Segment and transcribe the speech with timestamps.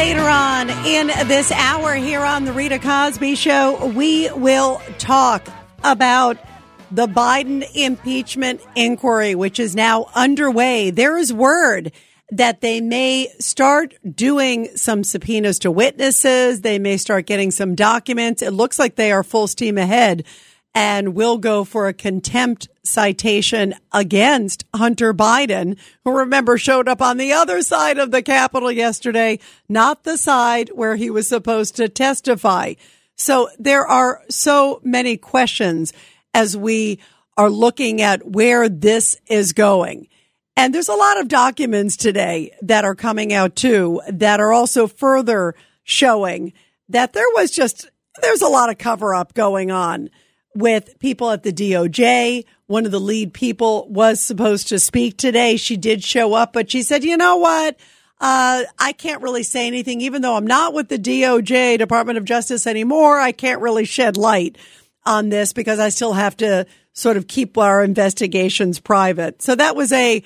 [0.00, 5.46] Later on in this hour here on the Rita Cosby Show, we will talk
[5.84, 6.38] about
[6.90, 10.88] the Biden impeachment inquiry, which is now underway.
[10.88, 11.92] There is word
[12.30, 16.62] that they may start doing some subpoenas to witnesses.
[16.62, 18.40] They may start getting some documents.
[18.40, 20.24] It looks like they are full steam ahead
[20.74, 27.16] and will go for a contempt citation against Hunter Biden, who remember showed up on
[27.16, 29.38] the other side of the Capitol yesterday,
[29.68, 32.74] not the side where he was supposed to testify.
[33.16, 35.92] So there are so many questions
[36.32, 37.00] as we
[37.36, 40.08] are looking at where this is going.
[40.56, 44.86] And there's a lot of documents today that are coming out too that are also
[44.86, 46.52] further showing
[46.88, 47.88] that there was just,
[48.20, 50.10] there's a lot of cover up going on
[50.54, 52.44] with people at the DOJ.
[52.66, 55.56] One of the lead people was supposed to speak today.
[55.56, 57.76] She did show up, but she said, you know what?
[58.20, 62.24] Uh, I can't really say anything, even though I'm not with the DOJ, Department of
[62.24, 63.18] Justice anymore.
[63.18, 64.58] I can't really shed light
[65.06, 69.40] on this because I still have to sort of keep our investigations private.
[69.40, 70.22] So that was a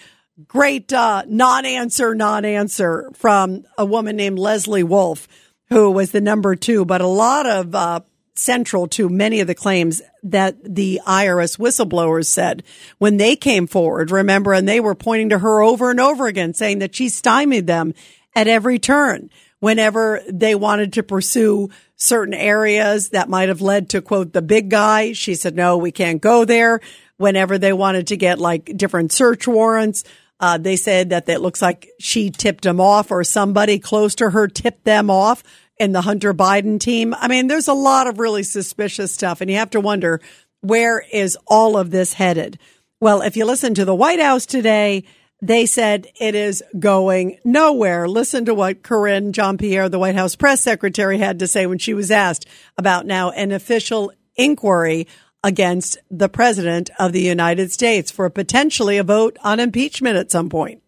[0.49, 5.29] great uh, non-answer, non-answer from a woman named Leslie Wolf,
[5.69, 6.85] who was the number two.
[6.85, 8.01] But a lot of uh,
[8.37, 12.63] central to many of the claims that the IRS whistleblowers said
[12.99, 14.11] when they came forward.
[14.11, 17.67] Remember, and they were pointing to her over and over again, saying that she stymied
[17.67, 17.95] them
[18.35, 24.03] at every turn whenever they wanted to pursue certain areas that might have led to
[24.03, 25.13] quote the big guy.
[25.13, 26.81] She said, no, we can't go there.
[27.17, 30.05] Whenever they wanted to get like different search warrants,
[30.41, 34.31] uh, they said that it looks like she tipped them off or somebody close to
[34.31, 35.45] her tipped them off
[35.79, 37.15] in the Hunter Biden team.
[37.19, 40.21] I mean, there's a lot of really suspicious stuff and you have to wonder
[40.61, 42.59] where is all of this headed?
[43.01, 45.05] Well, if you listen to the White House today,
[45.43, 48.09] they said it is going nowhere.
[48.09, 51.79] Listen to what Karine Jean Pierre, the White House press secretary, had to say when
[51.79, 52.47] she was asked
[52.79, 55.07] about now an official inquiry
[55.43, 60.49] against the president of the United States for potentially a vote on impeachment at some
[60.49, 60.83] point.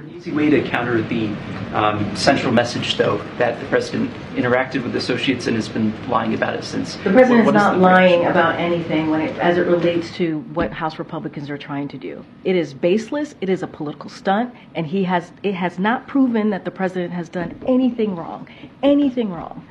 [0.00, 1.26] There an easy way to counter the
[1.74, 6.54] um, central message, though, that the president interacted with associates and has been lying about
[6.54, 6.94] it since?
[6.96, 10.72] The president What- is not lying about anything when it, as it relates to what
[10.72, 12.24] House Republicans are trying to do.
[12.44, 13.34] It is baseless.
[13.42, 17.12] It is a political stunt, and he has it has not proven that the president
[17.12, 18.48] has done anything wrong,
[18.82, 19.66] anything wrong,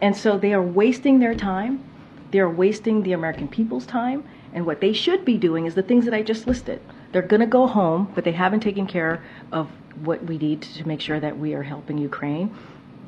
[0.00, 1.80] and so they are wasting their time.
[2.30, 5.82] They are wasting the American people's time, and what they should be doing is the
[5.82, 6.80] things that I just listed.
[7.16, 9.70] They're going to go home, but they haven't taken care of
[10.04, 12.54] what we need to make sure that we are helping Ukraine.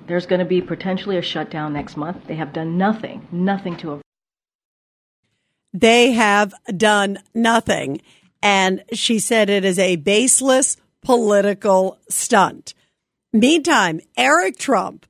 [0.07, 2.27] There's going to be potentially a shutdown next month.
[2.27, 4.03] They have done nothing, nothing to avoid.
[5.75, 8.01] They have done nothing.
[8.41, 12.73] And she said it is a baseless political stunt.
[13.35, 15.05] Meantime, Eric Trump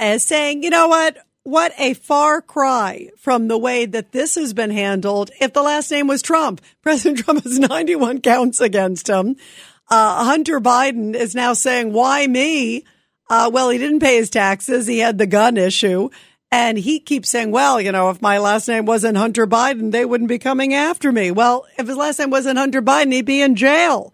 [0.00, 1.18] is saying, you know what?
[1.44, 5.32] What a far cry from the way that this has been handled.
[5.40, 9.36] If the last name was Trump, President Trump has 91 counts against him.
[9.90, 12.84] Uh, Hunter Biden is now saying, why me?
[13.28, 14.86] Uh, well, he didn't pay his taxes.
[14.86, 16.10] He had the gun issue.
[16.52, 20.04] And he keeps saying, well, you know, if my last name wasn't Hunter Biden, they
[20.04, 21.30] wouldn't be coming after me.
[21.30, 24.12] Well, if his last name wasn't Hunter Biden, he'd be in jail.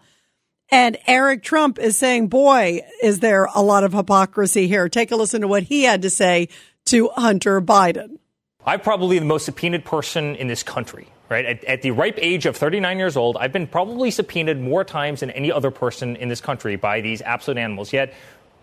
[0.71, 4.87] And Eric Trump is saying, boy, is there a lot of hypocrisy here.
[4.87, 6.47] Take a listen to what he had to say
[6.89, 8.17] to Hunter Biden.
[8.65, 11.45] I'm probably the most subpoenaed person in this country, right?
[11.45, 15.19] At, at, the ripe age of 39 years old, I've been probably subpoenaed more times
[15.19, 17.93] than any other person in this country by these absolute animals.
[17.93, 18.15] Yet,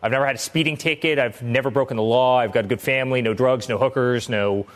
[0.03, 1.21] I've never had a speeding ticket.
[1.21, 2.39] I've never broken the law.
[2.39, 4.67] I've got a good family, no drugs, no hookers, no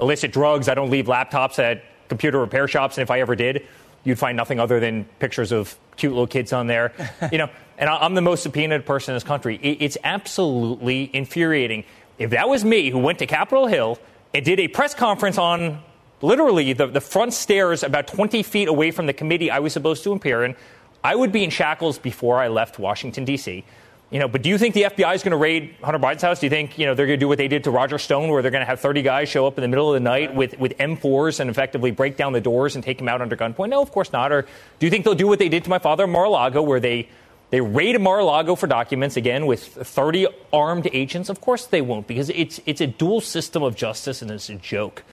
[0.00, 0.66] illicit drugs.
[0.66, 2.96] I don't leave laptops at computer repair shops.
[2.96, 3.66] And if I ever did,
[4.04, 6.94] you'd find nothing other than pictures of cute little kids on there.
[7.30, 9.56] you know, and I'm the most subpoenaed person in this country.
[9.62, 11.84] It's absolutely infuriating.
[12.18, 13.98] If that was me who went to Capitol Hill
[14.32, 15.82] and did a press conference on
[16.22, 20.02] literally the, the front stairs about 20 feet away from the committee I was supposed
[20.04, 20.56] to appear in,
[21.04, 23.64] I would be in shackles before I left Washington, D.C.
[24.10, 26.40] You know, but do you think the FBI is going to raid Hunter Biden's house?
[26.40, 28.30] Do you think, you know, they're going to do what they did to Roger Stone,
[28.30, 30.34] where they're going to have 30 guys show up in the middle of the night
[30.34, 33.68] with, with M4s and effectively break down the doors and take him out under gunpoint?
[33.68, 34.30] No, of course not.
[34.30, 37.08] Or do you think they'll do what they did to my father Mar-a-Lago, where they
[37.50, 41.28] They raid Mar-a-Lago for documents again with 30 armed agents.
[41.28, 44.56] Of course they won't because it's it's a dual system of justice and it's a
[44.56, 45.04] joke.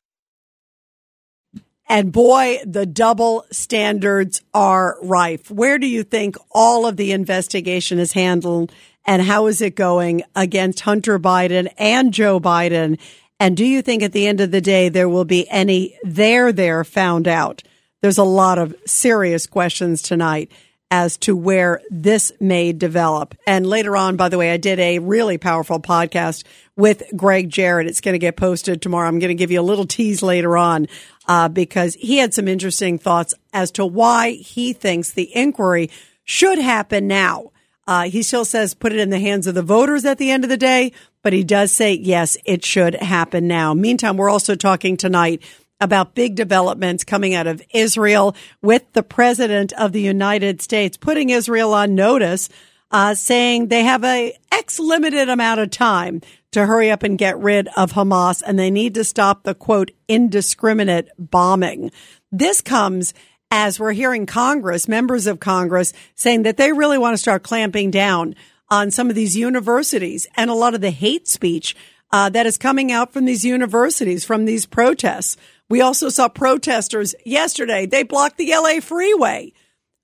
[1.87, 5.51] And boy, the double standards are rife.
[5.51, 8.71] Where do you think all of the investigation is handled
[9.05, 12.97] and how is it going against Hunter Biden and Joe Biden?
[13.39, 16.51] And do you think at the end of the day there will be any there
[16.51, 17.61] there found out?
[18.01, 20.51] There's a lot of serious questions tonight
[20.93, 23.33] as to where this may develop.
[23.47, 26.43] And later on, by the way, I did a really powerful podcast
[26.75, 27.87] with Gregg Jarrett.
[27.87, 29.07] It's going to get posted tomorrow.
[29.07, 30.87] I'm going to give you a little tease later on
[31.27, 35.89] uh, because he had some interesting thoughts as to why he thinks the inquiry
[36.25, 37.53] should happen now.
[37.87, 40.43] Uh, he still says put it in the hands of the voters at the end
[40.43, 40.91] of the day,
[41.23, 43.73] but he does say yes, it should happen now.
[43.73, 45.41] Meantime, we're also talking tonight
[45.83, 51.29] about big developments coming out of Israel with the president of the United States putting
[51.29, 52.49] Israel on notice,
[52.91, 56.21] uh, saying they have a X limited amount of time
[56.51, 59.91] to hurry up and get rid of Hamas and they need to stop the quote
[60.07, 61.91] indiscriminate bombing.
[62.31, 63.13] This comes
[63.51, 67.91] as we're hearing Congress, members of Congress saying that they really want to start clamping
[67.91, 68.35] down
[68.69, 71.75] on some of these universities and a lot of the hate speech
[72.11, 75.35] uh, that is coming out from these universities, from these protests.
[75.73, 77.87] We also saw protesters yesterday.
[77.87, 79.53] They blocked the LA freeway.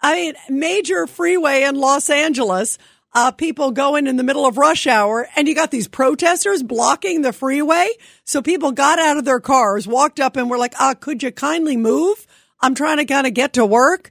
[0.02, 2.80] I mean, major freeway in Los Angeles.
[3.14, 7.22] Uh, people going in the middle of rush hour and you got these protesters blocking
[7.22, 7.88] the freeway.
[8.24, 11.32] So people got out of their cars, walked up and were like, ah, could you
[11.32, 12.26] kindly move?
[12.60, 14.10] I'm trying to kind of get to work.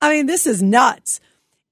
[0.00, 1.18] I mean, this is nuts.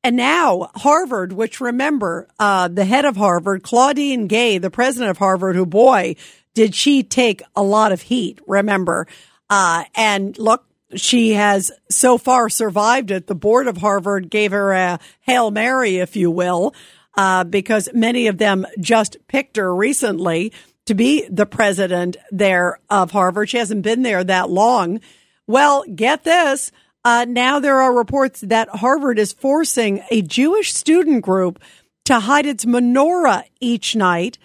[0.03, 5.19] And now Harvard, which remember, uh, the head of Harvard, Claudine Gay, the president of
[5.19, 6.17] Harvard, who boy,
[6.59, 9.07] did she take a lot of heat, remember?
[9.49, 10.67] Uh, and look,
[10.97, 13.29] she has so far survived it.
[13.29, 16.75] The board of Harvard gave her a Hail Mary, if you will,
[17.17, 20.53] uh, because many of them just picked her recently
[20.87, 23.51] to be the president there of Harvard.
[23.51, 25.01] She hasn't been there that long.
[25.47, 26.73] Well, get this.
[27.05, 31.63] Uh, now there are reports that Harvard is forcing a Jewish student group
[32.07, 34.39] to hide its menorah each night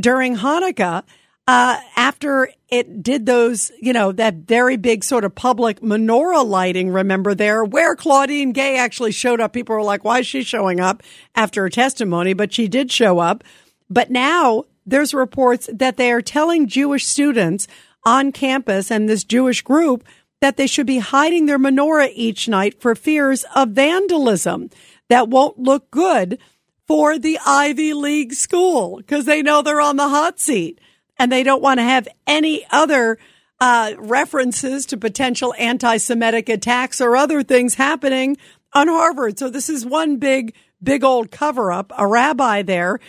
[0.00, 1.02] during Hanukkah
[1.48, 6.90] uh, after it did those, you know, that very big sort of public menorah lighting,
[6.90, 9.54] remember there, where Claudine Gay actually showed up.
[9.54, 11.02] People were like, why is she showing up
[11.34, 12.34] after her testimony?
[12.34, 13.44] But she did show up.
[13.88, 17.66] But now there's reports that they are telling Jewish students
[18.04, 20.04] on campus and this Jewish group
[20.42, 24.68] that they should be hiding their menorah each night for fears of vandalism
[25.08, 26.38] that won't look good
[26.86, 30.78] for the Ivy League school because they know they're on the hot seat
[31.18, 33.18] and they don't want to have any other
[33.60, 38.36] uh, references to potential anti-Semitic attacks or other things happening
[38.72, 39.38] on Harvard.
[39.38, 41.92] So this is one big, big old cover up.
[41.96, 43.00] A rabbi there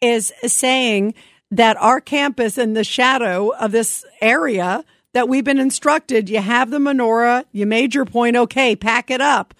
[0.00, 1.14] is saying
[1.50, 6.70] that our campus in the shadow of this area that we've been instructed, you have
[6.70, 9.54] the menorah, you made your point, okay, pack it up.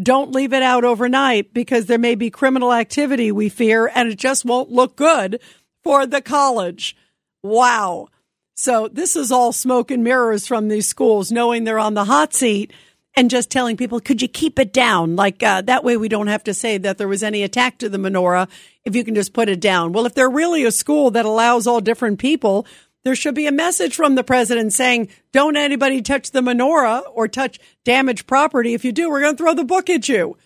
[0.00, 4.18] Don't leave it out overnight because there may be criminal activity, we fear, and it
[4.18, 5.40] just won't look good
[5.82, 6.96] for the college.
[7.42, 8.08] Wow.
[8.54, 12.34] So this is all smoke and mirrors from these schools, knowing they're on the hot
[12.34, 12.72] seat
[13.14, 15.16] and just telling people, could you keep it down?
[15.16, 17.88] Like uh, that way we don't have to say that there was any attack to
[17.88, 18.48] the menorah
[18.84, 19.92] if you can just put it down.
[19.92, 22.66] Well, if they're really a school that allows all different people,
[23.02, 27.28] there should be a message from the president saying, don't anybody touch the menorah or
[27.28, 28.74] touch damaged property.
[28.74, 30.36] If you do, we're going to throw the book at you.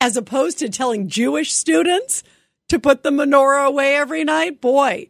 [0.00, 2.22] As opposed to telling Jewish students
[2.68, 4.60] to put the menorah away every night.
[4.60, 5.08] Boy,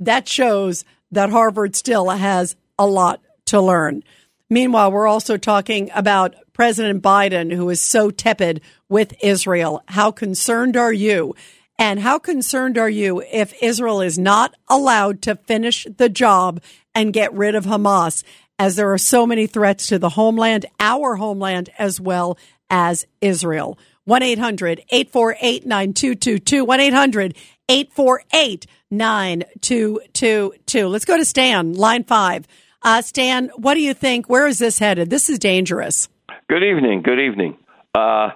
[0.00, 4.02] that shows that Harvard still has a lot to learn.
[4.48, 9.82] Meanwhile, we're also talking about President Biden, who is so tepid with Israel.
[9.86, 11.34] How concerned are you?
[11.78, 16.60] And how concerned are you if Israel is not allowed to finish the job
[16.94, 18.22] and get rid of Hamas,
[18.58, 22.36] as there are so many threats to the homeland, our homeland, as well
[22.68, 23.78] as Israel?
[24.04, 26.64] 1 800 848 9222.
[26.64, 27.36] 1 800
[27.70, 30.88] 848 9222.
[30.88, 32.48] Let's go to Stan, line five.
[32.82, 34.28] Uh, Stan, what do you think?
[34.28, 35.08] Where is this headed?
[35.10, 36.08] This is dangerous.
[36.48, 37.02] Good evening.
[37.02, 37.56] Good evening.
[37.94, 38.30] Uh,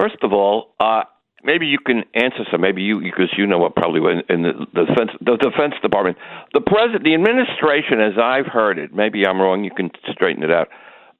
[0.00, 1.02] first of all, uh,
[1.42, 2.62] maybe you can answer some.
[2.62, 6.16] Maybe you, because you know what probably in, in the, the defense, the Defense Department,
[6.54, 8.94] the president, the administration, as I've heard it.
[8.94, 9.64] Maybe I'm wrong.
[9.64, 10.68] You can straighten it out.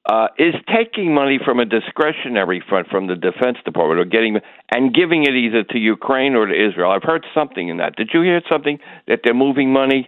[0.05, 4.37] Uh, is taking money from a discretionary fund from the Defense Department or getting
[4.69, 6.91] and giving it either to Ukraine or to Israel.
[6.91, 7.95] I've heard something in that.
[7.95, 10.07] Did you hear something that they're moving money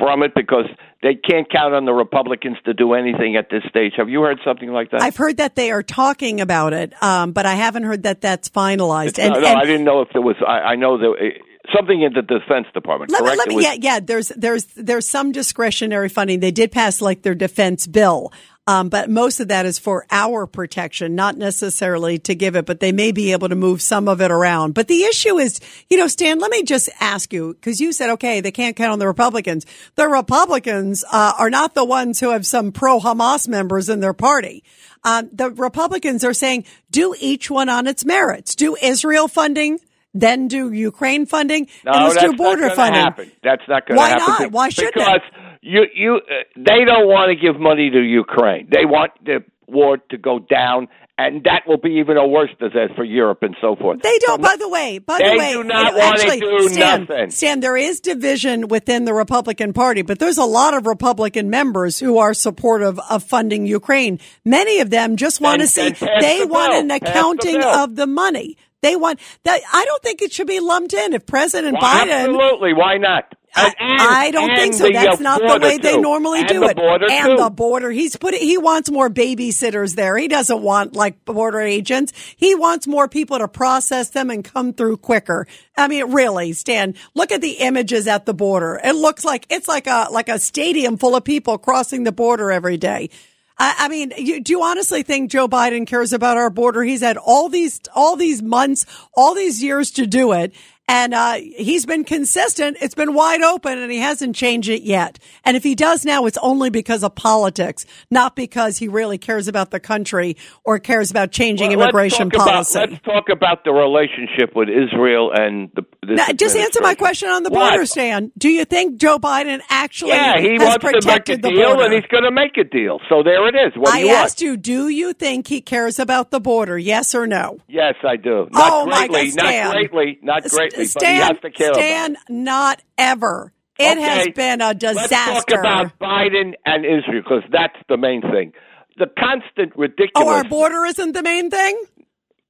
[0.00, 0.66] from it because
[1.02, 3.92] they can't count on the Republicans to do anything at this stage?
[3.96, 5.02] Have you heard something like that?
[5.02, 8.48] I've heard that they are talking about it, um, but I haven't heard that that's
[8.48, 9.18] finalized.
[9.18, 10.36] no, no, I didn't know if there was.
[10.46, 11.10] I, I know that.
[11.10, 11.42] Uh,
[11.74, 13.10] something in the Defense Department.
[13.10, 13.38] Let, correct?
[13.38, 14.00] let me, was, yeah, yeah.
[14.00, 16.40] There's there's there's some discretionary funding.
[16.40, 18.32] They did pass like their defense bill.
[18.68, 22.80] Um, but most of that is for our protection, not necessarily to give it, but
[22.80, 24.74] they may be able to move some of it around.
[24.74, 28.10] But the issue is, you know, Stan, let me just ask you, because you said,
[28.10, 29.66] okay, they can't count on the Republicans.
[29.94, 34.14] The Republicans uh, are not the ones who have some pro Hamas members in their
[34.14, 34.64] party.
[35.04, 38.56] Um, the Republicans are saying, do each one on its merits.
[38.56, 39.78] Do Israel funding,
[40.12, 43.02] then do Ukraine funding, no, and let's do border funding.
[43.02, 43.30] Happen.
[43.44, 44.24] That's not going to happen.
[44.24, 44.50] Why not?
[44.50, 45.20] Why should because
[45.66, 48.68] you you uh, they don't want to give money to Ukraine.
[48.70, 50.86] They want the war to go down,
[51.18, 54.00] and that will be even a worse disaster for Europe and so forth.
[54.00, 54.38] They don't.
[54.40, 57.00] So by the way, by the way, do not you know, wanna actually, do Stan,
[57.00, 57.30] nothing.
[57.30, 61.98] Stan, there is division within the Republican Party, but there's a lot of Republican members
[61.98, 64.20] who are supportive of funding Ukraine.
[64.44, 66.80] Many of them just want to see they the want bill.
[66.80, 68.56] an Pass the accounting of the money.
[68.82, 69.60] They want that.
[69.72, 71.12] I don't think it should be lumped in.
[71.12, 73.34] If President Biden absolutely, why not?
[73.56, 74.90] I, And- I don't think so.
[74.90, 76.76] That's not the way they normally And do the it.
[76.76, 77.36] Border and too.
[77.42, 77.90] the border.
[77.90, 80.16] He's put he wants more babysitters there.
[80.18, 82.12] He doesn't want like border agents.
[82.36, 85.46] He wants more people to process them and come through quicker.
[85.76, 88.80] I mean, really, Stan, look at the images at the border.
[88.84, 92.50] It looks like it's like a like a stadium full of people crossing the border
[92.52, 93.10] every day.
[93.58, 96.82] I, I mean, you, do you honestly think Joe Biden cares about our border?
[96.82, 98.84] He's had all these all these months,
[99.14, 100.52] all these years to do it.
[100.88, 102.76] And uh, he's been consistent.
[102.80, 105.18] It's been wide open, and he hasn't changed it yet.
[105.44, 109.48] And if he does now, it's only because of politics, not because he really cares
[109.48, 112.78] about the country or cares about changing Well, let's immigration policy.
[112.78, 115.82] About, let's talk about the relationship with Israel and the.
[116.08, 117.70] Now, just answer my question on the What?
[117.70, 118.30] border, Stan.
[118.38, 121.66] Do you think Joe Biden actually Yeah, he has wants to make a the deal,
[121.74, 121.82] border?
[121.86, 123.00] and he's going to make a deal.
[123.08, 123.72] So there it is.
[123.76, 124.18] What do I you want?
[124.18, 126.78] asked you, do you think he cares about the border?
[126.78, 127.58] Yes or no?
[127.66, 128.46] Yes, I do.
[128.52, 129.64] Not oh my greatly, God, Stan.
[129.64, 133.52] not greatly, not greatly, but Stan, he has to care Stan, not ever.
[133.78, 135.16] It has been a disaster.
[135.16, 138.52] Let's talk about Biden and Israel because that's the main thing.
[138.98, 140.12] The constant ridiculous.
[140.14, 141.78] oh, our border isn't the main thing?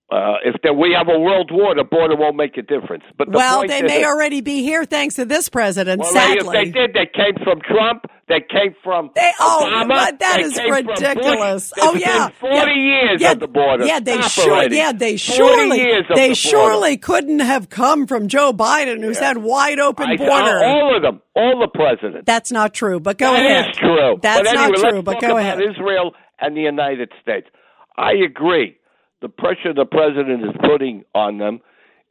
[0.09, 3.02] Uh, if there, we have a world war, the border won't make a difference.
[3.18, 6.47] But the Well, they may already be here thanks to this president, well, sadly.
[6.47, 8.04] if they did, they came from Trump.
[8.28, 9.88] They came from They- oh, Obama.
[9.88, 10.99] but that is came from Bush.
[11.00, 11.73] ridiculous.
[11.80, 12.28] Oh, yeah.
[12.40, 12.75] forty Yeah.
[12.75, 13.85] years yeah, of the border.
[13.87, 14.64] Yeah, they sure.
[14.68, 15.78] Yeah, they surely.
[16.12, 20.64] They the surely couldn't have come from Joe Biden, who's had wide open I, border.
[20.64, 22.25] all of them, all the presidents.
[22.26, 22.99] That's not true.
[22.99, 23.71] But go That ahead.
[23.71, 24.18] is true.
[24.21, 25.02] That's anyway, not true.
[25.02, 25.61] But go ahead.
[25.62, 27.47] Israel and the United States.
[27.97, 28.76] I agree.
[29.23, 31.61] The pressure the president is putting on them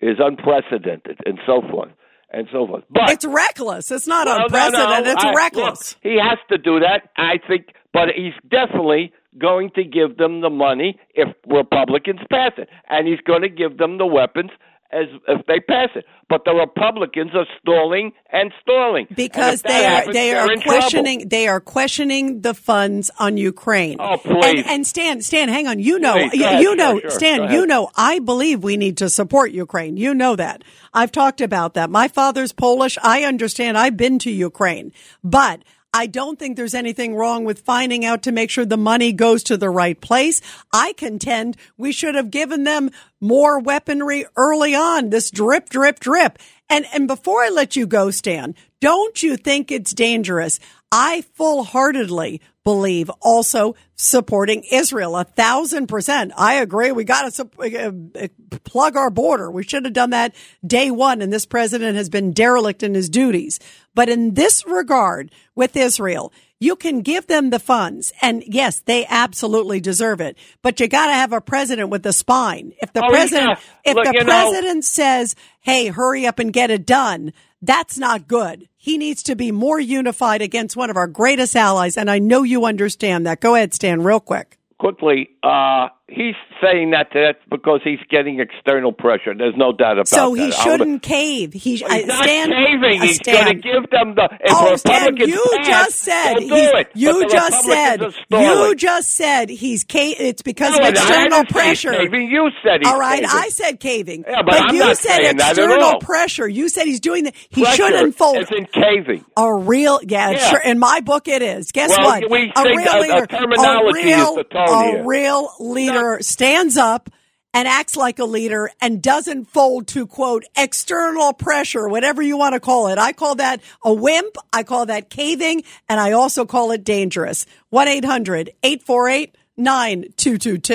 [0.01, 1.89] is unprecedented, and so forth,
[2.31, 2.83] and so forth.
[2.89, 3.91] But It's reckless.
[3.91, 5.05] It's not Well, no, unprecedented.
[5.05, 5.95] no, it's I- reckless.
[5.95, 10.41] look, he has to do that, I think, but he's definitely going to give them
[10.41, 14.51] the money if Republicans pass it, and he's going to give them the weapons
[14.95, 16.05] as if they pass it.
[16.27, 20.51] But the Republicans are stalling and stalling because that they are happens, they they're are
[20.51, 20.79] in trouble.
[20.79, 23.97] questioning they are questioning the funds on Ukraine.
[23.99, 24.61] Oh, please.
[24.61, 25.79] And, and Stan, Stan, hang on.
[25.79, 26.61] You know, Please, you, ahead.
[26.63, 27.09] you know, sure.
[27.11, 27.91] Stan, you know.
[27.95, 29.97] I believe we need to support Ukraine.
[29.97, 30.63] You know that.
[30.93, 31.89] I've talked about that.
[31.91, 32.97] My father's Polish.
[33.03, 33.77] I understand.
[33.77, 35.61] I've been to Ukraine, but.
[35.97, 39.43] I don't think there's anything wrong with finding out to make sure the money goes
[39.43, 40.41] to the right place.
[40.73, 45.09] I contend we should have given them more weaponry early on.
[45.09, 46.37] This drip, drip, drip.
[46.69, 50.59] And, and before I let you go, Stan, don't you think it's dangerous?
[50.91, 56.33] I full heartedly believe also supporting Israel a thousand percent.
[56.35, 56.91] I agree.
[56.91, 58.27] We got to uh, uh,
[58.65, 59.49] plug our border.
[59.49, 61.21] We should have done that day one.
[61.21, 63.59] And this president has been derelict in his duties.
[63.93, 68.13] But in this regard with Israel, you can give them the funds.
[68.21, 70.37] And yes, they absolutely deserve it.
[70.61, 72.73] But you got to have a president with a spine.
[72.81, 73.91] If the Oh, president, yeah.
[73.91, 77.33] if Look, the you know- president says, Hey, hurry up and get it done.
[77.61, 78.67] That's not good.
[78.77, 81.97] He needs to be more unified against one of our greatest allies.
[81.97, 83.39] And I know you understand that.
[83.41, 84.57] Go ahead, Stan, real quick.
[84.77, 89.33] quickly, uh, he's saying that that's because he's getting external pressure.
[89.35, 90.07] There's no doubt about it.
[90.07, 90.41] So that.
[90.45, 91.53] he shouldn't cave.
[91.53, 93.01] He He's I- not Stan, caving.
[93.01, 94.29] uh, He's going to give them the.
[94.39, 96.87] If Oh, Stan, you pass, just said do it.
[96.93, 98.69] you But just said Republicans are stalling.
[98.69, 101.91] you just said he's ca- it's because No, of external didn't say he's pressure.
[101.97, 102.29] caving.
[102.29, 103.29] You said he's All right, caving.
[103.37, 104.23] I said caving.
[104.27, 106.47] Yeah, but I'm you not said saying that at external pressure.
[106.47, 107.35] You said he's doing that.
[107.49, 108.37] He Pressure shouldn't fold.
[108.37, 109.25] isn't caving.
[109.37, 110.37] A real, yeah, Yeah.
[110.49, 110.59] sure.
[110.59, 111.71] In my book, it is.
[111.71, 112.23] Guess Well, what?
[112.23, 115.03] a real a- a leader, terminology a real, is the tone a here.
[115.05, 117.09] real leader stands up
[117.55, 122.53] and acts like a leader and doesn't fold to quote external pressure, whatever you want
[122.53, 122.97] to call it.
[122.97, 124.35] I call that a wimp.
[124.51, 127.45] I call that caving, and I also call it dangerous.
[127.69, 130.73] One 848 9222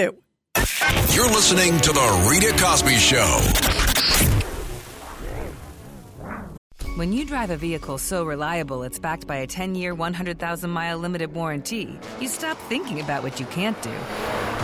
[1.14, 3.40] You're listening to The Rita Cosby Show.
[6.96, 10.98] When you drive a vehicle so reliable it's backed by a 10 year, 100,000 mile
[10.98, 13.92] limited warranty, you stop thinking about what you can't do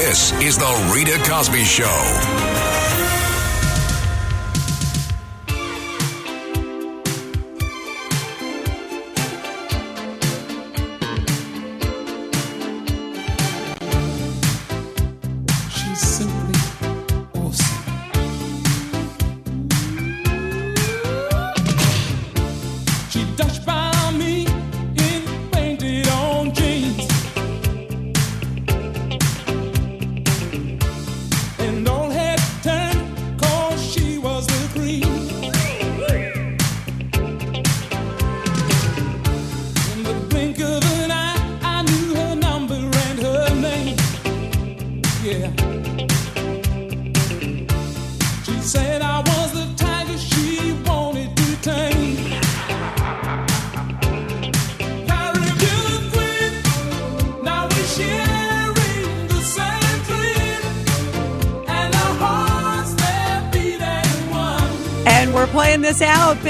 [0.00, 2.79] This is The Rita Cosby Show.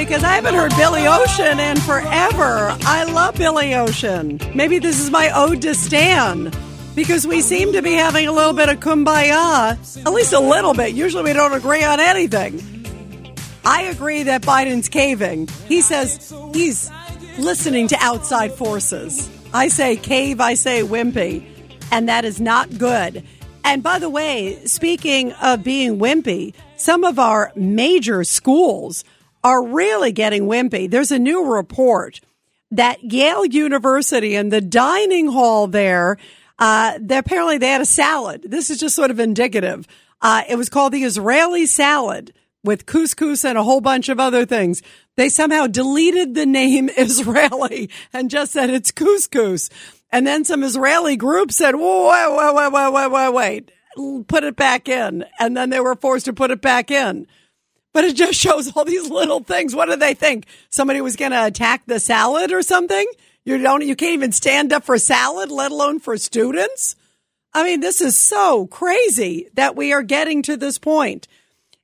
[0.05, 2.75] Because I haven't heard Billy Ocean in forever.
[2.87, 4.41] I love Billy Ocean.
[4.55, 6.51] Maybe this is my ode to Stan
[6.95, 9.73] because we seem to be having a little bit of kumbaya,
[10.07, 10.95] at least a little bit.
[10.95, 12.63] Usually we don't agree on anything.
[13.67, 15.49] I agree that Biden's caving.
[15.67, 16.91] He says he's
[17.37, 19.29] listening to outside forces.
[19.53, 21.45] I say cave, I say wimpy,
[21.93, 23.23] and that is not good.
[23.65, 29.05] And by the way, speaking of being wimpy, some of our major schools
[29.43, 30.91] are really getting wimpy.
[30.91, 32.21] There's a new report
[32.71, 36.19] that Yale University and the dining hall there,
[36.59, 38.45] uh, they, apparently they had a salad.
[38.47, 39.87] This is just sort of indicative.
[40.23, 44.45] Uh, it was called the Israeli salad with couscous and a whole bunch of other
[44.45, 44.83] things.
[45.17, 49.71] They somehow deleted the name Israeli and just said it's couscous.
[50.13, 54.45] And then some Israeli group said, whoa, wait, wait, wait, wait, wait, wait, wait, put
[54.45, 55.25] it back in.
[55.39, 57.27] And then they were forced to put it back in.
[57.93, 59.75] But it just shows all these little things.
[59.75, 60.47] What do they think?
[60.69, 63.07] Somebody was going to attack the salad or something?
[63.45, 66.95] You don't, you can't even stand up for salad, let alone for students.
[67.53, 71.27] I mean, this is so crazy that we are getting to this point.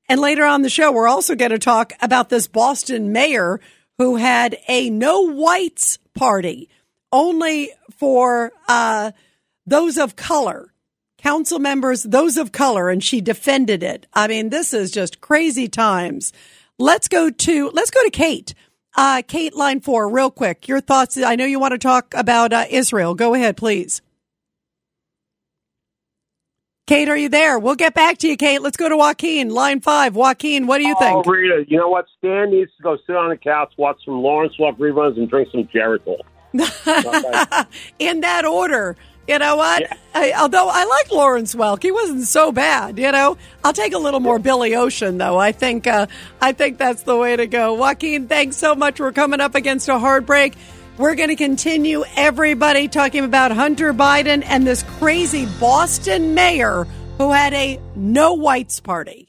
[0.09, 3.61] And later on the show, we're also going to talk about this Boston mayor
[3.99, 6.69] who had a no whites party
[7.11, 9.13] only for uh,
[9.67, 10.73] those of color,
[11.19, 14.07] council members, those of color, and she defended it.
[14.15, 16.33] I mean, this is just crazy times.
[16.79, 18.55] Let's go to let's go to Kate.
[18.97, 20.69] Uh, Kate, line four, real quick.
[20.69, 21.17] Your thoughts.
[21.19, 23.15] I know you want to talk about uh, Israel.
[23.15, 24.01] Go ahead, please.
[26.87, 27.59] Kate, are you there?
[27.59, 28.63] We'll get back to you, Kate.
[28.63, 30.15] Let's go to Joaquin, line five.
[30.15, 31.27] Joaquin, what do you Oh, think?
[31.27, 32.07] Rita, you know what?
[32.19, 35.49] Stan needs to go sit on the couch, watch some Lawrence Welk reruns, and drink
[35.51, 36.19] some Geritol.
[37.99, 38.97] in that order.
[39.27, 39.99] You know what?
[40.15, 42.99] I, although I like Lawrence Welk, he wasn't so bad.
[42.99, 45.37] You know, I'll take a little more Billy Ocean though.
[45.39, 46.07] I think uh,
[46.41, 47.75] I think that's the way to go.
[47.75, 49.01] Joaquin, thanks so much.
[49.01, 50.55] We're coming up against a hard break.
[50.97, 56.85] We're going to continue everybody talking about Hunter Biden and this crazy Boston mayor
[57.19, 59.26] who had a no whites party.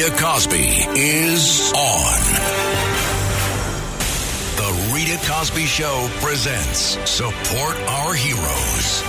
[0.00, 2.20] Rita Cosby is on.
[4.56, 9.02] The Rita Cosby Show presents Support Our Heroes.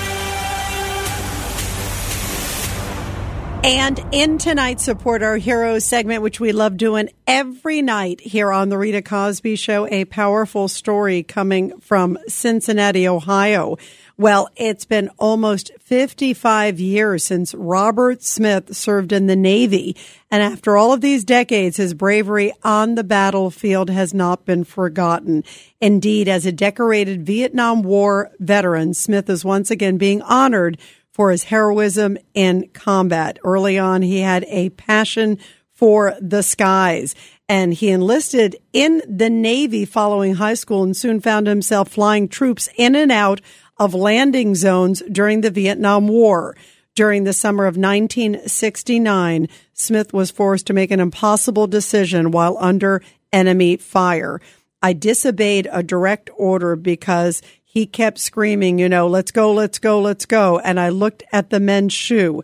[3.63, 8.67] And in tonight's Support Our Heroes segment, which we love doing every night here on
[8.67, 13.77] The Rita Cosby Show, a powerful story coming from Cincinnati, Ohio.
[14.21, 19.95] Well, it's been almost 55 years since Robert Smith served in the Navy.
[20.29, 25.43] And after all of these decades, his bravery on the battlefield has not been forgotten.
[25.79, 30.77] Indeed, as a decorated Vietnam War veteran, Smith is once again being honored
[31.09, 33.39] for his heroism in combat.
[33.43, 35.39] Early on, he had a passion
[35.73, 37.15] for the skies
[37.49, 42.69] and he enlisted in the Navy following high school and soon found himself flying troops
[42.77, 43.41] in and out
[43.81, 46.55] of landing zones during the Vietnam War.
[46.93, 53.01] During the summer of 1969, Smith was forced to make an impossible decision while under
[53.33, 54.39] enemy fire.
[54.83, 59.99] I disobeyed a direct order because he kept screaming, you know, let's go, let's go,
[59.99, 60.59] let's go.
[60.59, 62.43] And I looked at the men's shoe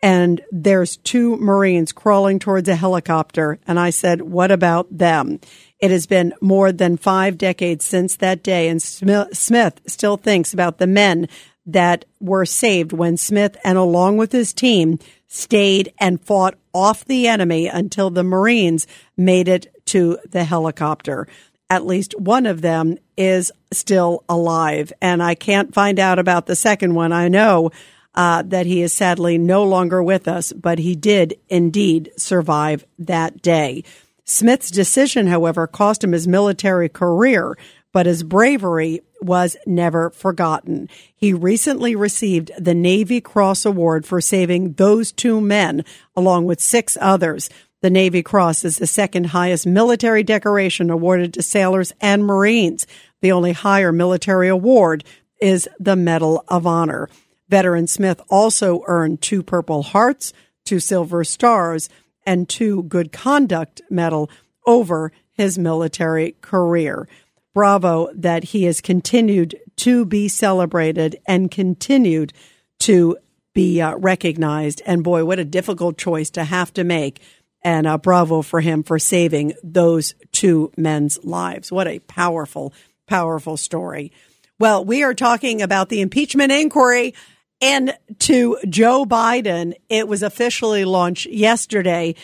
[0.00, 3.58] and there's two Marines crawling towards a helicopter.
[3.66, 5.40] And I said, what about them?
[5.80, 8.68] It has been more than five decades since that day.
[8.68, 11.28] And Smith still thinks about the men
[11.66, 17.28] that were saved when Smith and along with his team stayed and fought off the
[17.28, 18.86] enemy until the Marines
[19.16, 21.26] made it to the helicopter
[21.70, 24.92] at least one of them is still alive.
[25.00, 27.12] And I can't find out about the second one.
[27.12, 27.70] I know
[28.14, 33.42] uh, that he is sadly no longer with us, but he did indeed survive that
[33.42, 33.84] day.
[34.30, 37.56] Smith's decision, however, cost him his military career,
[37.94, 40.90] but his bravery was never forgotten.
[41.16, 45.82] He recently received the Navy Cross Award for saving those two men,
[46.14, 47.48] along with six others.
[47.80, 52.86] The Navy Cross is the second highest military decoration awarded to sailors and Marines.
[53.22, 55.04] The only higher military award
[55.40, 57.08] is the Medal of Honor.
[57.48, 60.34] Veteran Smith also earned two Purple Hearts,
[60.66, 61.88] two Silver Stars,
[62.28, 64.30] and two Good Conduct Medal
[64.66, 67.08] over his military career.
[67.54, 72.34] Bravo that he has continued to be celebrated and continued
[72.80, 73.16] to
[73.54, 74.82] be uh, recognized.
[74.84, 77.22] And boy, what a difficult choice to have to make
[77.62, 81.72] and uh, bravo for him for saving those two men's lives.
[81.72, 82.74] What a powerful,
[83.06, 84.12] powerful story.
[84.58, 87.14] Well, we are talking about the impeachment inquiry
[87.60, 89.74] and to Joe Biden.
[89.88, 92.14] It was officially launched yesterday.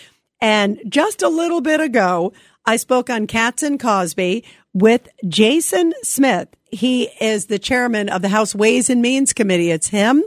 [0.41, 2.33] And just a little bit ago,
[2.67, 6.49] I spoke on Cats and Cosby with Jason Smith.
[6.71, 9.71] He is the chairman of the House Ways and Means Committee.
[9.71, 10.25] It's him,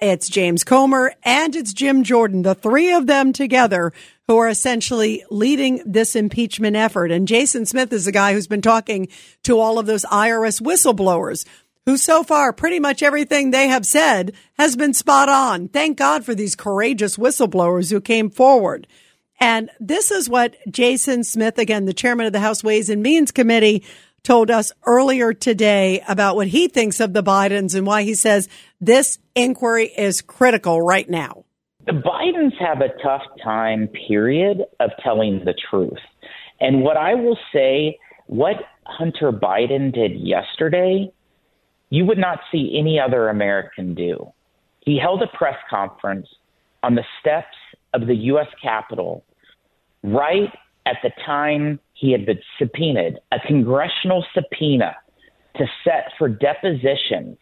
[0.00, 3.92] it's James Comer, and it's Jim Jordan, the three of them together
[4.26, 7.10] who are essentially leading this impeachment effort.
[7.10, 9.08] And Jason Smith is the guy who's been talking
[9.42, 11.44] to all of those IRS whistleblowers
[11.86, 15.68] who so far pretty much everything they have said has been spot on.
[15.68, 18.86] Thank God for these courageous whistleblowers who came forward.
[19.40, 23.32] And this is what Jason Smith, again, the chairman of the House Ways and Means
[23.32, 23.84] Committee,
[24.22, 28.48] told us earlier today about what he thinks of the Bidens and why he says
[28.80, 31.44] this inquiry is critical right now.
[31.86, 35.98] The Bidens have a tough time, period, of telling the truth.
[36.60, 41.10] And what I will say, what Hunter Biden did yesterday,
[41.90, 44.32] you would not see any other American do.
[44.80, 46.26] He held a press conference
[46.82, 47.56] on the steps
[47.92, 48.46] of the U.S.
[48.62, 49.24] Capitol
[50.02, 50.52] right
[50.86, 54.96] at the time he had been subpoenaed, a congressional subpoena
[55.56, 57.36] to set for depositions,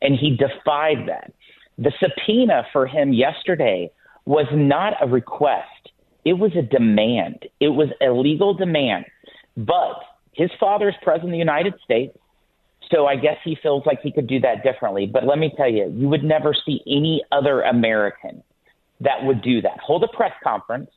[0.00, 1.32] and he defied that.
[1.76, 3.90] The subpoena for him yesterday
[4.24, 5.90] was not a request,
[6.28, 7.46] it was a demand.
[7.58, 9.06] It was a legal demand.
[9.56, 12.16] But his father is president of the United States.
[12.90, 15.06] So I guess he feels like he could do that differently.
[15.06, 18.42] But let me tell you, you would never see any other American
[19.00, 19.78] that would do that.
[19.80, 20.90] Hold a press conference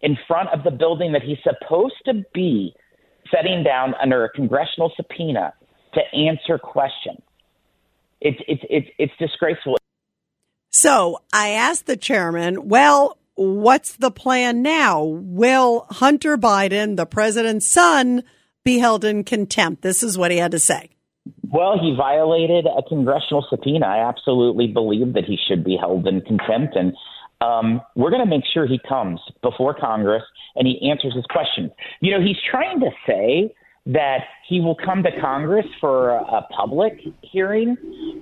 [0.00, 2.74] in front of the building that he's supposed to be
[3.30, 5.52] setting down under a congressional subpoena
[5.94, 7.20] to answer questions.
[8.20, 9.76] It's it's it's it's disgraceful.
[10.70, 15.02] So I asked the chairman, well, what's the plan now?
[15.02, 18.22] Will Hunter Biden, the president's son,
[18.64, 19.82] be held in contempt?
[19.82, 20.95] This is what he had to say.
[21.52, 23.86] Well, he violated a congressional subpoena.
[23.86, 26.76] I absolutely believe that he should be held in contempt.
[26.76, 26.92] And
[27.40, 30.22] um, we're going to make sure he comes before Congress
[30.54, 31.70] and he answers his questions.
[32.00, 33.54] You know, he's trying to say
[33.86, 37.76] that he will come to Congress for a public hearing.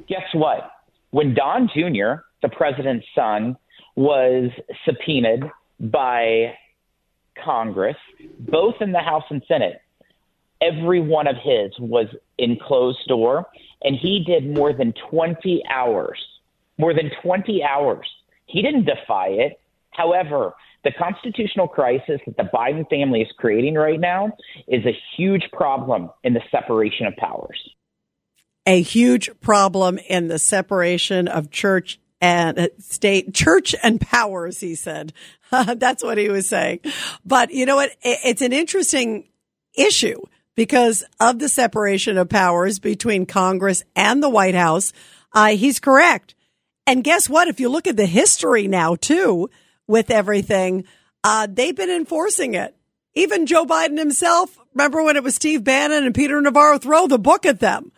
[0.08, 0.70] Guess what?
[1.10, 3.56] When Don Jr., the president's son,
[3.96, 4.50] was
[4.84, 5.44] subpoenaed
[5.80, 6.52] by
[7.42, 7.96] Congress,
[8.40, 9.80] both in the House and Senate,
[10.64, 12.06] every one of his was
[12.38, 13.46] in closed door,
[13.82, 16.18] and he did more than 20 hours.
[16.78, 18.06] More than 20 hours.
[18.46, 19.60] He didn't defy it.
[19.90, 24.32] However, the constitutional crisis that the Biden family is creating right now
[24.66, 27.58] is a huge problem in the separation of powers.
[28.66, 34.74] A huge problem in the separation of church and uh, state, church and powers, he
[34.74, 35.12] said.
[35.50, 36.80] That's what he was saying.
[37.24, 37.90] But you know what?
[38.02, 39.28] It's an interesting
[39.76, 40.20] issue
[40.54, 44.92] because of the separation of powers between Congress and the White House.
[45.32, 46.34] Uh, he's correct.
[46.86, 47.48] And guess what?
[47.48, 49.50] If you look at the history now, too,
[49.86, 50.84] with everything,
[51.22, 52.76] uh, they've been enforcing it.
[53.14, 57.18] Even Joe Biden himself, remember when it was Steve Bannon and Peter Navarro throw the
[57.18, 57.92] book at them?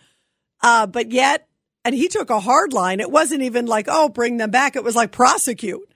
[0.63, 1.49] Uh, but yet,
[1.85, 3.01] and he took a hard line.
[3.01, 4.77] It wasn't even like, oh, bring them back.
[4.77, 5.89] It was like prosecute.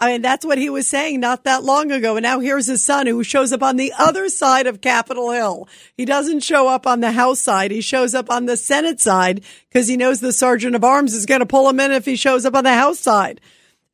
[0.00, 2.16] I mean, that's what he was saying not that long ago.
[2.16, 5.68] And now here's his son who shows up on the other side of Capitol Hill.
[5.96, 7.72] He doesn't show up on the House side.
[7.72, 11.26] He shows up on the Senate side because he knows the Sergeant of Arms is
[11.26, 13.40] going to pull him in if he shows up on the House side.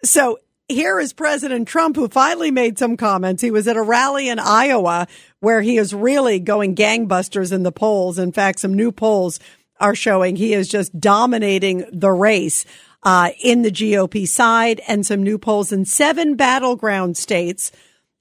[0.03, 3.41] So here is President Trump who finally made some comments.
[3.41, 5.07] He was at a rally in Iowa
[5.41, 8.19] where he is really going gangbusters in the polls.
[8.19, 9.41] In fact, some new polls
[9.81, 12.65] are showing he is just dominating the race
[13.05, 17.71] uh, in the GOP side and some new polls in seven battleground states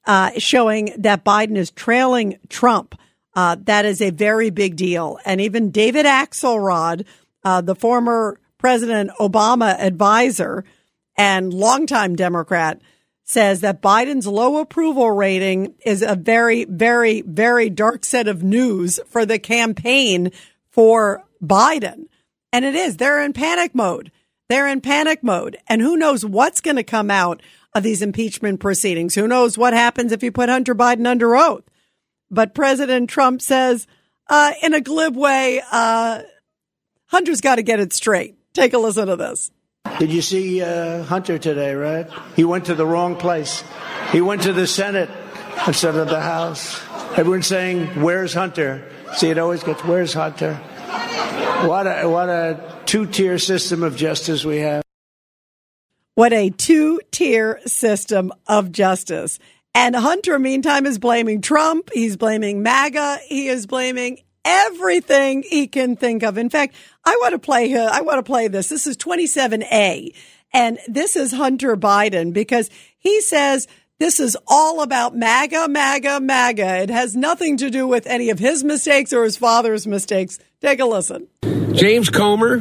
[0.06, 2.94] uh, showing that Biden is trailing Trump.
[3.34, 5.18] Uh, that is a very big deal.
[5.24, 7.06] And even David Axelrod,
[7.42, 10.64] uh, the former President Obama advisor
[11.16, 12.80] and longtime Democrat,
[13.24, 19.00] says that Biden's low approval rating is a very, very, very dark set of news
[19.08, 20.30] for the campaign
[20.70, 22.06] for Biden.
[22.52, 22.98] And it is.
[22.98, 24.12] They're in panic mode.
[24.48, 25.56] They're in panic mode.
[25.68, 27.40] And who knows what's going to come out
[27.74, 29.14] of these impeachment proceedings?
[29.14, 31.64] Who knows what happens if you put Hunter Biden under oath?
[32.30, 33.86] But President Trump says,
[34.28, 36.22] uh, in a glib way, uh,
[37.06, 38.36] Hunter's got to get it straight.
[38.54, 39.50] Take a listen to this.
[39.98, 42.08] Did you see uh, Hunter today, right?
[42.34, 43.62] He went to the wrong place.
[44.12, 45.10] He went to the Senate
[45.66, 46.82] instead of the House.
[47.16, 48.90] Everyone's saying, Where's Hunter?
[49.14, 50.60] See, it always gets, Where's Hunter?
[51.68, 54.82] What a, what a two tier system of justice we have.
[56.14, 59.38] What a two tier system of justice.
[59.74, 61.90] And Hunter, meantime, is blaming Trump.
[61.92, 63.18] He's blaming MAGA.
[63.26, 66.38] He is blaming everything he can think of.
[66.38, 68.68] In fact, I want to play, uh, I want to play this.
[68.68, 70.14] This is 27A.
[70.52, 73.66] And this is Hunter Biden because he says
[74.00, 76.82] this is all about MAGA, MAGA, MAGA.
[76.82, 80.38] It has nothing to do with any of his mistakes or his father's mistakes.
[80.60, 81.28] Take a listen.
[81.74, 82.58] James Comer,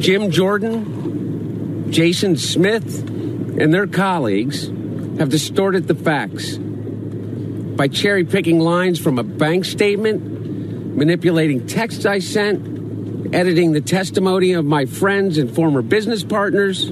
[0.00, 4.68] Jim Jordan, Jason Smith, and their colleagues
[5.18, 12.20] have distorted the facts by cherry picking lines from a bank statement, manipulating texts I
[12.20, 16.90] sent, editing the testimony of my friends and former business partners,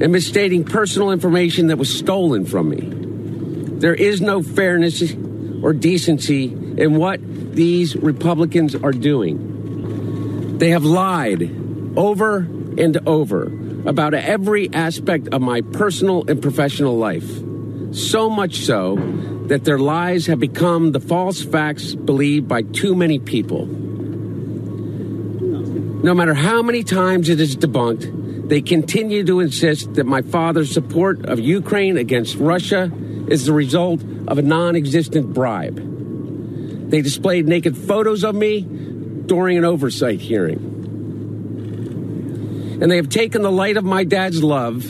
[0.00, 2.90] and misstating personal information that was stolen from me.
[3.78, 5.14] There is no fairness
[5.62, 7.20] or decency in what
[7.54, 10.58] these Republicans are doing.
[10.58, 11.42] They have lied
[11.96, 13.44] over and over
[13.86, 17.28] about every aspect of my personal and professional life.
[17.92, 18.96] So much so
[19.46, 23.66] that their lies have become the false facts believed by too many people.
[26.04, 30.70] No matter how many times it is debunked, they continue to insist that my father's
[30.70, 32.92] support of Ukraine against Russia
[33.28, 36.90] is the result of a non existent bribe.
[36.90, 40.72] They displayed naked photos of me during an oversight hearing.
[42.80, 44.82] And they have taken the light of my dad's love,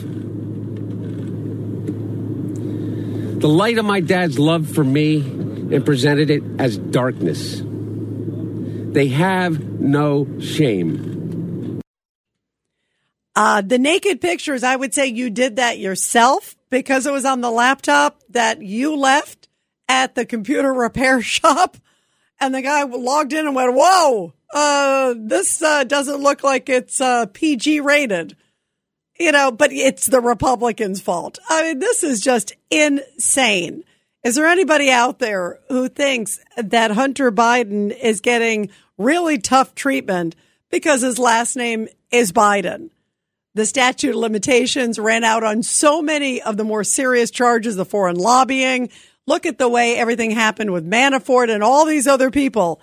[3.39, 7.61] the light of my dad's love for me, and presented it as darkness.
[7.63, 11.14] They have no shame.
[13.35, 17.41] Uh, the naked pictures, I would say you did that yourself because it was on
[17.41, 19.49] the laptop that you left
[19.89, 21.77] at the computer repair shop
[22.39, 26.99] and the guy logged in and went, "Whoa, uh, this uh, doesn't look like it's
[26.99, 28.35] uh, PG rated."
[29.17, 31.39] You know, but it's the Republicans' fault.
[31.49, 33.85] I mean, this is just insane.
[34.23, 40.35] Is there anybody out there who thinks that Hunter Biden is getting really tough treatment
[40.69, 42.89] because his last name is Biden?
[43.55, 47.85] The statute of limitations ran out on so many of the more serious charges, the
[47.85, 48.89] foreign lobbying,
[49.27, 52.79] Look at the way everything happened with Manafort and all these other people.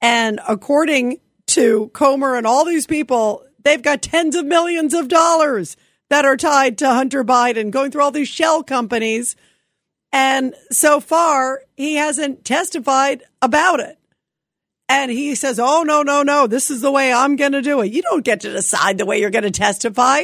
[0.00, 5.76] And according to Comer and all these people, they've got tens of millions of dollars
[6.10, 9.34] that are tied to Hunter Biden going through all these shell companies.
[10.12, 13.98] And so far, he hasn't testified about it.
[14.88, 17.80] And he says, Oh, no, no, no, this is the way I'm going to do
[17.80, 17.92] it.
[17.92, 20.22] You don't get to decide the way you're going to testify.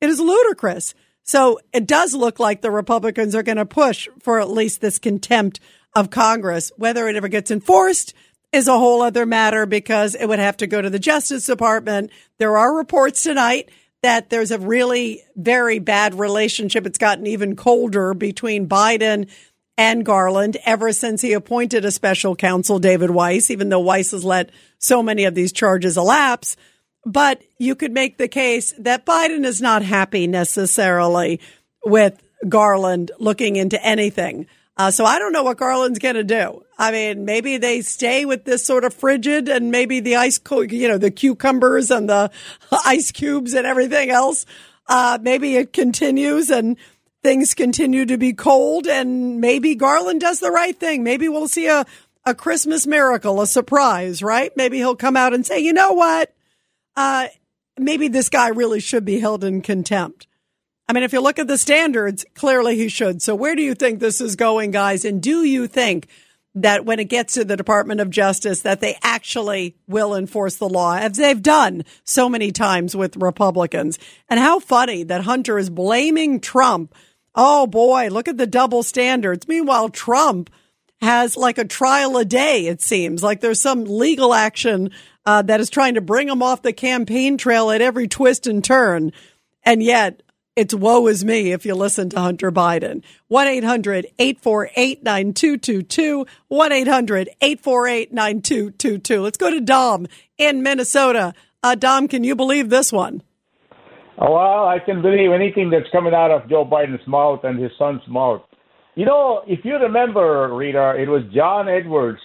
[0.00, 0.94] It is ludicrous.
[1.22, 4.98] So it does look like the Republicans are going to push for at least this
[4.98, 5.58] contempt
[5.94, 6.70] of Congress.
[6.76, 8.12] Whether it ever gets enforced
[8.52, 12.10] is a whole other matter because it would have to go to the Justice Department.
[12.38, 13.70] There are reports tonight
[14.02, 16.86] that there's a really very bad relationship.
[16.86, 19.30] It's gotten even colder between Biden
[19.76, 24.24] and Garland ever since he appointed a special counsel, David Weiss, even though Weiss has
[24.24, 26.56] let so many of these charges elapse.
[27.04, 31.40] But you could make the case that Biden is not happy necessarily
[31.84, 34.46] with Garland looking into anything.
[34.76, 36.64] Uh, so I don't know what Garland's going to do.
[36.78, 40.62] I mean, maybe they stay with this sort of frigid and maybe the ice, co-
[40.62, 42.30] you know, the cucumbers and the
[42.84, 44.46] ice cubes and everything else.
[44.86, 46.76] Uh, maybe it continues and
[47.24, 51.02] things continue to be cold and maybe Garland does the right thing.
[51.02, 51.86] Maybe we'll see a,
[52.24, 54.56] a Christmas miracle, a surprise, right?
[54.56, 56.32] Maybe he'll come out and say, you know what?
[56.94, 57.28] Uh,
[57.78, 60.26] maybe this guy really should be held in contempt.
[60.86, 63.22] I mean, if you look at the standards, clearly he should.
[63.22, 65.06] So where do you think this is going, guys?
[65.06, 66.08] And do you think
[66.54, 70.68] that when it gets to the Department of Justice, that they actually will enforce the
[70.68, 73.98] law as they've done so many times with Republicans?
[74.28, 76.94] And how funny that Hunter is blaming Trump.
[77.34, 79.48] Oh boy, look at the double standards.
[79.48, 80.50] Meanwhile, Trump
[81.00, 84.90] has like a trial a day, it seems like there's some legal action
[85.26, 88.62] uh, that is trying to bring him off the campaign trail at every twist and
[88.62, 89.12] turn.
[89.64, 90.22] And yet
[90.56, 93.02] it's woe is me if you listen to Hunter Biden.
[93.28, 96.26] 1 800 848 9222.
[96.48, 99.20] 1 800 848 9222.
[99.20, 100.06] Let's go to Dom
[100.38, 101.34] in Minnesota.
[101.62, 103.22] Uh, Dom, can you believe this one?
[104.18, 108.02] Well, I can believe anything that's coming out of Joe Biden's mouth and his son's
[108.08, 108.42] mouth.
[108.94, 112.20] You know, if you remember, Rita, it was John Edwards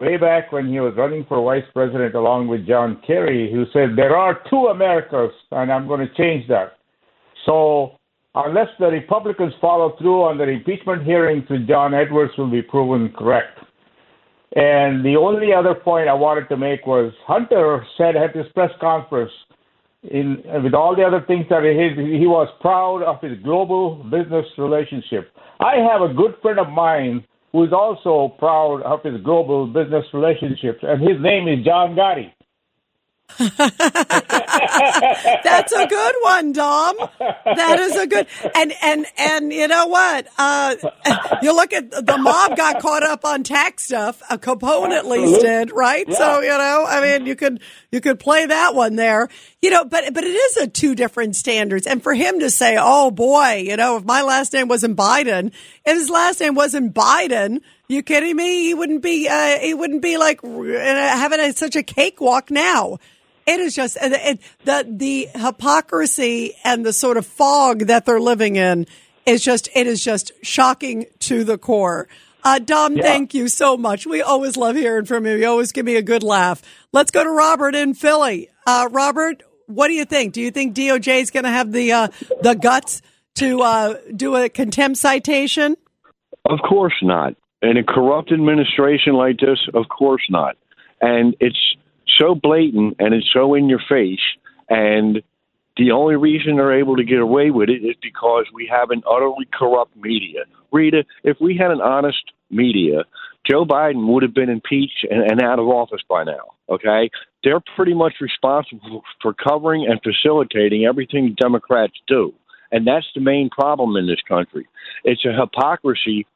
[0.00, 3.96] way back when he was running for vice president along with John Kerry who said,
[3.96, 6.72] There are two Americas, and I'm going to change that.
[7.46, 7.98] So
[8.34, 13.58] unless the Republicans follow through on the impeachment hearings, John Edwards will be proven correct.
[14.56, 18.70] And the only other point I wanted to make was Hunter said at his press
[18.80, 19.30] conference,
[20.02, 24.46] in with all the other things that he he was proud of his global business
[24.56, 25.30] relationship.
[25.60, 30.04] I have a good friend of mine who is also proud of his global business
[30.12, 32.32] relationships, and his name is John Gotti.
[33.38, 33.60] That's
[35.72, 36.96] a good one, Dom.
[37.44, 40.26] That is a good and and and you know what?
[40.38, 40.76] Uh,
[41.42, 44.22] you look at the mob got caught up on tax stuff.
[44.30, 46.06] A Capone at least did, right?
[46.08, 46.16] Yeah.
[46.16, 49.28] So you know, I mean, you could you could play that one there.
[49.62, 51.86] You know, but but it is a two different standards.
[51.86, 55.52] And for him to say, "Oh boy, you know, if my last name wasn't Biden,
[55.86, 58.64] if his last name wasn't Biden." You kidding me?
[58.64, 59.28] He wouldn't be.
[59.28, 62.98] Uh, he wouldn't be like uh, having a, such a cakewalk now.
[63.46, 68.20] It is just it, it, the the hypocrisy and the sort of fog that they're
[68.20, 68.86] living in
[69.24, 72.08] is just it is just shocking to the core.
[72.48, 73.02] Uh, Dom, Yeah.
[73.02, 74.06] thank you so much.
[74.06, 75.34] We always love hearing from you.
[75.34, 76.62] You always give me a good laugh.
[76.94, 78.48] Let's go to Robert in Philly.
[78.66, 80.32] Uh, Robert, what do you think?
[80.32, 82.08] Do you think DOJ is going to have the uh,
[82.40, 83.02] the guts
[83.34, 85.76] to uh, do a contempt citation?
[86.46, 87.34] Of course not.
[87.60, 90.56] In a corrupt administration like this, of course not.
[91.02, 91.76] And it's
[92.18, 94.24] so blatant and it's so in your face.
[94.70, 95.22] And
[95.76, 99.02] the only reason they're able to get away with it is because we have an
[99.06, 100.44] utterly corrupt media.
[100.72, 103.04] Rita, if we had an honest media,
[103.48, 106.54] Joe Biden would have been impeached and, and out of office by now.
[106.68, 107.10] Okay?
[107.42, 112.34] They're pretty much responsible for covering and facilitating everything Democrats do.
[112.70, 114.68] And that's the main problem in this country.
[115.04, 116.26] It's a hypocrisy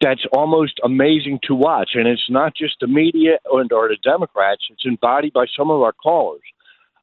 [0.00, 1.90] that's almost amazing to watch.
[1.94, 5.82] And it's not just the media and or the Democrats, it's embodied by some of
[5.82, 6.40] our callers.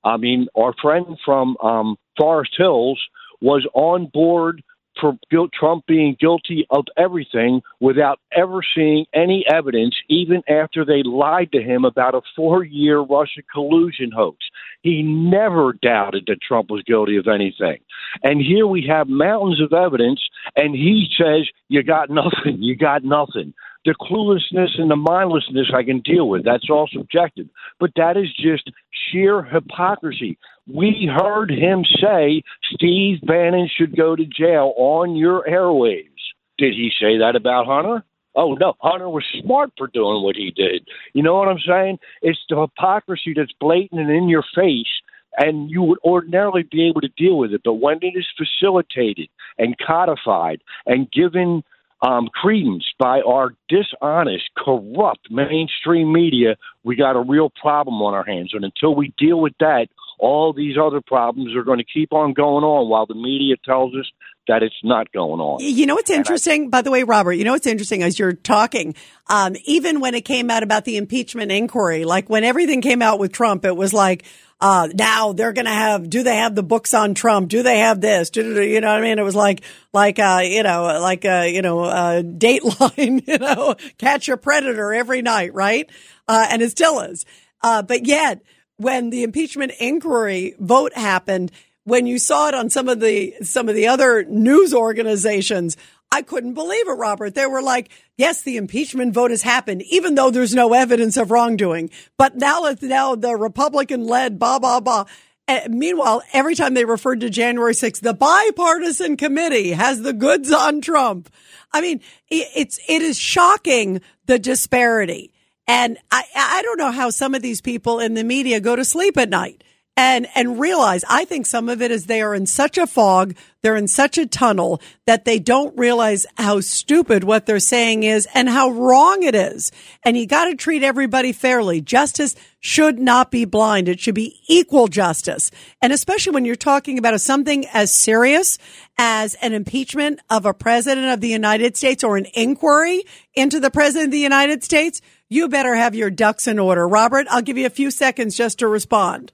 [0.03, 3.01] I mean, our friend from um, Forest Hills
[3.41, 4.63] was on board
[4.97, 11.61] Trump being guilty of everything without ever seeing any evidence, even after they lied to
[11.61, 14.37] him about a four year Russia collusion hoax.
[14.81, 17.77] He never doubted that Trump was guilty of anything.
[18.23, 20.21] And here we have mountains of evidence,
[20.55, 22.57] and he says, You got nothing.
[22.59, 23.53] You got nothing.
[23.85, 26.43] The cluelessness and the mindlessness I can deal with.
[26.43, 27.47] That's all subjective.
[27.79, 28.69] But that is just
[29.11, 30.37] sheer hypocrisy.
[30.67, 32.41] We heard him say
[32.73, 36.09] Steve Bannon should go to jail on your airwaves.
[36.57, 38.03] Did he say that about Hunter?
[38.35, 40.87] Oh no, Hunter was smart for doing what he did.
[41.13, 41.99] You know what I'm saying?
[42.21, 44.89] It's the hypocrisy that's blatant and in your face,
[45.37, 47.61] and you would ordinarily be able to deal with it.
[47.63, 51.63] But when it is facilitated and codified and given
[52.05, 58.23] um, credence by our dishonest, corrupt mainstream media, we got a real problem on our
[58.23, 58.51] hands.
[58.53, 59.87] And until we deal with that,
[60.19, 63.93] all these other problems are going to keep on going on while the media tells
[63.95, 64.05] us
[64.47, 65.59] that it's not going on.
[65.61, 68.93] You know what's interesting, by the way, Robert, you know what's interesting as you're talking,
[69.27, 73.17] um, even when it came out about the impeachment inquiry, like when everything came out
[73.17, 74.23] with Trump, it was like,
[74.61, 77.49] uh, now they're going to have, do they have the books on Trump?
[77.49, 78.29] Do they have this?
[78.29, 79.19] Do, do, do, you know what I mean?
[79.19, 83.75] It was like, like, uh, you know, like, uh, you know, uh, Dateline, you know,
[83.97, 85.89] catch a predator every night, right?
[86.27, 87.25] Uh, and it still is.
[87.61, 88.41] Uh, but yet,
[88.77, 91.51] when the impeachment inquiry vote happened,
[91.83, 95.77] when you saw it on some of the some of the other news organizations,
[96.15, 97.35] I couldn't believe it, Robert.
[97.35, 101.29] They were like, yes, the impeachment vote has happened, even though there's no evidence of
[101.29, 101.89] wrongdoing.
[102.17, 105.03] But now it's now the Republican led blah, blah, blah.
[105.45, 110.53] And meanwhile, every time they referred to January 6th, the bipartisan committee has the goods
[110.53, 111.29] on Trump.
[111.73, 111.99] I mean,
[112.29, 115.33] it's, it is shocking the disparity.
[115.67, 118.85] And I, I don't know how some of these people in the media go to
[118.85, 119.65] sleep at night
[119.97, 123.35] and and realize I think some of it is they are in such a fog,
[123.65, 128.27] they're in such a tunnel that they don't realize how stupid what they're saying is
[128.35, 129.71] and how wrong it is.
[130.03, 131.81] And you got to treat everybody fairly.
[131.81, 133.89] Justice should not be blind.
[133.89, 135.49] It should be equal justice.
[135.81, 138.59] And especially when you're talking about something as serious
[138.99, 143.03] as an impeachment of a president of the United States or an inquiry
[143.33, 146.87] into the president of the United States, you better have your ducks in order.
[146.87, 149.31] Robert, I'll give you a few seconds just to respond.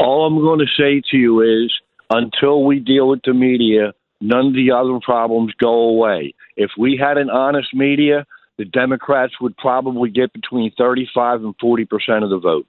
[0.00, 1.72] All I'm going to say to you is
[2.16, 6.34] until we deal with the media, none of the other problems go away.
[6.56, 8.26] If we had an honest media,
[8.58, 12.66] the Democrats would probably get between 35 and 40 percent of the vote.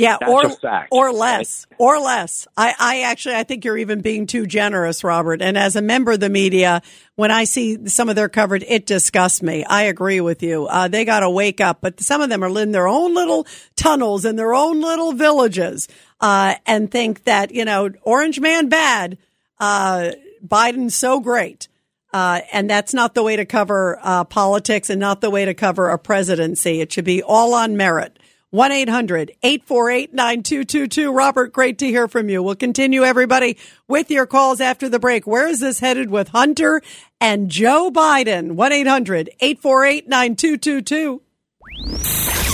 [0.00, 0.88] Yeah, That's or fact.
[0.92, 2.48] or less, or less.
[2.56, 5.42] I, I actually I think you're even being too generous, Robert.
[5.42, 6.80] And as a member of the media,
[7.16, 9.62] when I see some of their coverage, it disgusts me.
[9.64, 10.66] I agree with you.
[10.66, 13.46] Uh, they got to wake up, but some of them are in their own little
[13.76, 15.86] tunnels in their own little villages,
[16.20, 19.18] uh, and think that you know Orange Man bad,
[19.58, 20.12] uh,
[20.46, 21.68] Biden's so great.
[22.12, 25.54] Uh, and that's not the way to cover uh, politics and not the way to
[25.54, 26.80] cover a presidency.
[26.80, 28.18] It should be all on merit.
[28.50, 31.12] 1 800 848 9222.
[31.12, 32.42] Robert, great to hear from you.
[32.42, 35.26] We'll continue, everybody, with your calls after the break.
[35.26, 36.82] Where is this headed with Hunter
[37.20, 38.52] and Joe Biden?
[38.52, 41.22] 1 800 848 9222.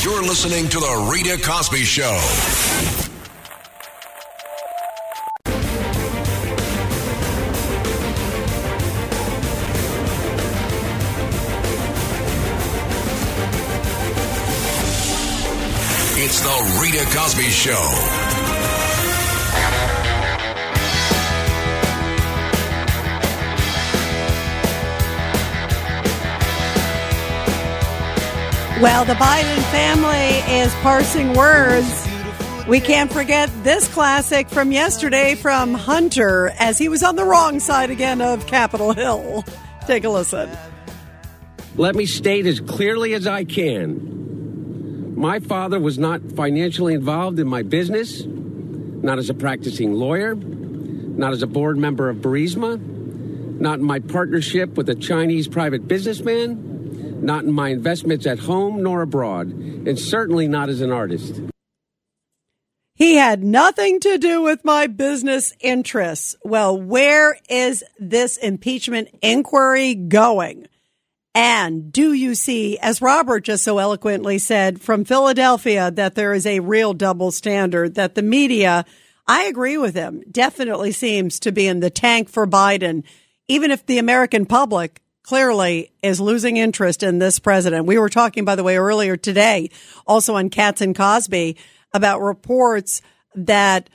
[0.04, 2.95] You're listening to The Rita Cosby Show.
[16.28, 17.70] It's The Rita Cosby Show.
[28.82, 32.08] Well, the Biden family is parsing words.
[32.66, 37.60] We can't forget this classic from yesterday from Hunter as he was on the wrong
[37.60, 39.44] side again of Capitol Hill.
[39.86, 40.50] Take a listen.
[41.76, 44.15] Let me state as clearly as I can.
[45.16, 51.32] My father was not financially involved in my business, not as a practicing lawyer, not
[51.32, 52.78] as a board member of Burisma,
[53.58, 58.82] not in my partnership with a Chinese private businessman, not in my investments at home
[58.82, 61.40] nor abroad, and certainly not as an artist.
[62.94, 66.36] He had nothing to do with my business interests.
[66.44, 70.66] Well, where is this impeachment inquiry going?
[71.38, 76.46] And do you see, as Robert just so eloquently said from Philadelphia, that there is
[76.46, 78.86] a real double standard, that the media,
[79.26, 83.04] I agree with him, definitely seems to be in the tank for Biden,
[83.48, 87.84] even if the American public clearly is losing interest in this president.
[87.84, 89.68] We were talking, by the way, earlier today,
[90.06, 91.58] also on Cats and Cosby,
[91.92, 93.02] about reports
[93.34, 93.90] that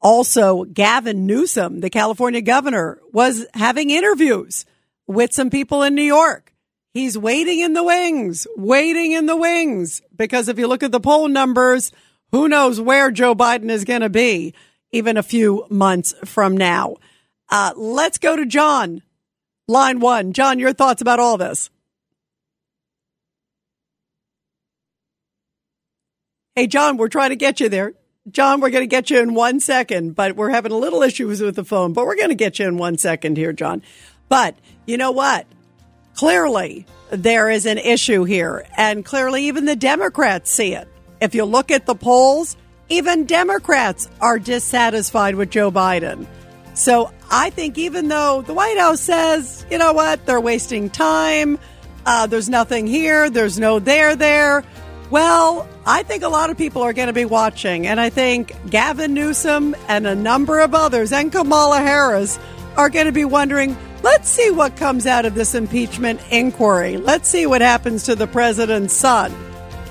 [0.00, 4.64] also Gavin Newsom, the California governor, was having interviews
[5.06, 6.54] with some people in New York.
[6.98, 10.98] He's waiting in the wings, waiting in the wings, because if you look at the
[10.98, 11.92] poll numbers,
[12.32, 14.52] who knows where Joe Biden is going to be
[14.90, 16.96] even a few months from now.
[17.48, 19.02] Uh, let's go to John,
[19.68, 20.32] line one.
[20.32, 21.70] John, your thoughts about all this?
[26.56, 27.92] Hey, John, we're trying to get you there.
[28.28, 31.40] John, we're going to get you in one second, but we're having a little issues
[31.40, 33.82] with the phone, but we're going to get you in one second here, John.
[34.28, 35.46] But you know what?
[36.18, 40.88] Clearly, there is an issue here, and clearly, even the Democrats see it.
[41.20, 42.56] If you look at the polls,
[42.88, 46.26] even Democrats are dissatisfied with Joe Biden.
[46.74, 51.56] So I think even though the White House says, you know what, they're wasting time,
[52.04, 54.64] uh, there's nothing here, there's no there there.
[55.10, 58.56] Well, I think a lot of people are going to be watching, and I think
[58.68, 62.40] Gavin Newsom and a number of others, and Kamala Harris,
[62.76, 66.96] are going to be wondering let's see what comes out of this impeachment inquiry.
[66.96, 69.34] Let's see what happens to the president's son.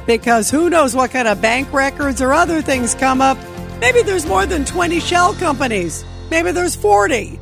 [0.05, 3.37] Because who knows what kind of bank records or other things come up.
[3.79, 6.05] Maybe there's more than 20 shell companies.
[6.31, 7.39] Maybe there's 40.